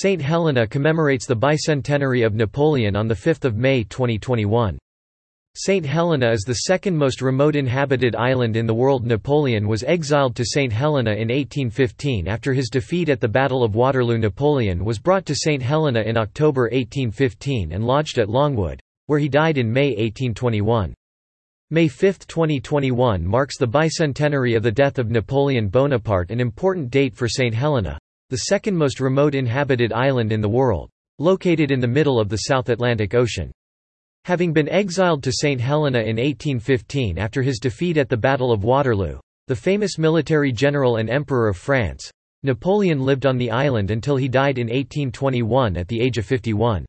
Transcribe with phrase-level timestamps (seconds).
[0.00, 0.22] St.
[0.22, 4.78] Helena commemorates the bicentenary of Napoleon on 5 May 2021.
[5.56, 5.84] St.
[5.84, 10.44] Helena is the second most remote inhabited island in the world Napoleon was exiled to
[10.44, 10.72] St.
[10.72, 15.34] Helena in 1815 after his defeat at the Battle of Waterloo Napoleon was brought to
[15.34, 15.60] St.
[15.60, 20.94] Helena in October 1815 and lodged at Longwood, where he died in May 1821.
[21.70, 27.16] May 5, 2021 marks the bicentenary of the death of Napoleon Bonaparte an important date
[27.16, 27.52] for St.
[27.52, 27.98] Helena,
[28.30, 32.36] the second most remote inhabited island in the world, located in the middle of the
[32.36, 33.50] South Atlantic Ocean.
[34.24, 35.60] Having been exiled to St.
[35.60, 40.96] Helena in 1815 after his defeat at the Battle of Waterloo, the famous military general
[40.96, 42.10] and emperor of France,
[42.42, 46.84] Napoleon lived on the island until he died in 1821 at the age of 51.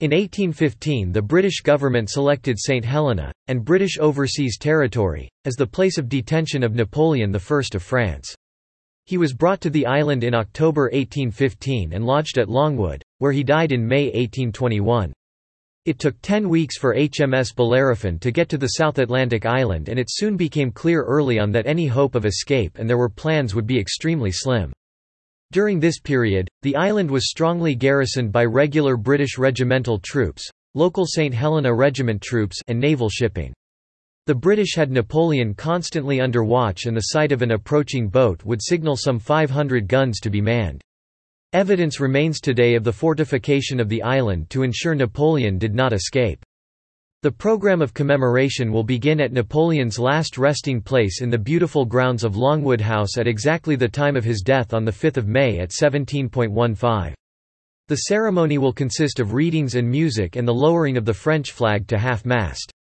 [0.00, 2.84] In 1815 the British government selected St.
[2.84, 8.34] Helena, and British Overseas Territory, as the place of detention of Napoleon I of France.
[9.06, 13.44] He was brought to the island in October 1815 and lodged at Longwood, where he
[13.44, 15.12] died in May 1821.
[15.84, 20.00] It took ten weeks for HMS Bellerophon to get to the South Atlantic island and
[20.00, 23.54] it soon became clear early on that any hope of escape and there were plans
[23.54, 24.72] would be extremely slim.
[25.52, 31.32] During this period, the island was strongly garrisoned by regular British regimental troops, local St.
[31.32, 33.54] Helena Regiment troops and naval shipping.
[34.26, 38.60] The British had Napoleon constantly under watch and the sight of an approaching boat would
[38.60, 40.82] signal some 500 guns to be manned.
[41.52, 46.44] Evidence remains today of the fortification of the island to ensure Napoleon did not escape.
[47.22, 52.24] The program of commemoration will begin at Napoleon's last resting place in the beautiful grounds
[52.24, 57.14] of Longwood House at exactly the time of his death on 5 May at 17.15.
[57.86, 61.86] The ceremony will consist of readings and music and the lowering of the French flag
[61.86, 62.72] to half-mast.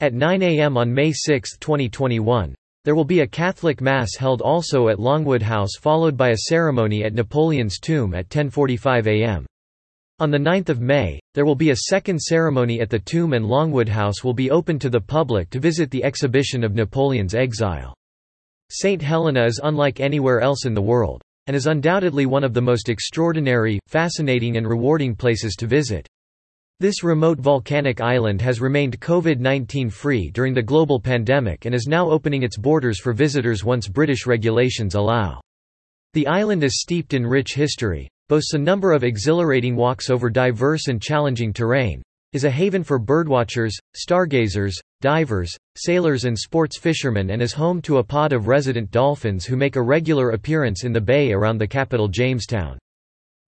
[0.00, 0.76] At 9 a.m.
[0.76, 2.54] on May 6, 2021,
[2.84, 7.02] there will be a Catholic Mass held also at Longwood House followed by a ceremony
[7.02, 9.44] at Napoleon's tomb at 10.45 am.
[10.20, 14.22] On 9 May, there will be a second ceremony at the tomb and Longwood House
[14.22, 17.92] will be open to the public to visit the exhibition of Napoleon's exile.
[18.70, 19.02] St.
[19.02, 22.88] Helena is unlike anywhere else in the world, and is undoubtedly one of the most
[22.88, 26.06] extraordinary, fascinating and rewarding places to visit.
[26.80, 32.08] This remote volcanic island has remained COVID-19 free during the global pandemic and is now
[32.08, 35.40] opening its borders for visitors once British regulations allow.
[36.14, 40.86] The island is steeped in rich history, boasts a number of exhilarating walks over diverse
[40.86, 42.00] and challenging terrain,
[42.32, 47.98] is a haven for birdwatchers, stargazers, divers, sailors and sports fishermen and is home to
[47.98, 51.66] a pod of resident dolphins who make a regular appearance in the bay around the
[51.66, 52.78] capital Jamestown.